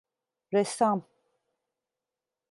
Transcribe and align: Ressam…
Ressam… 0.53 1.07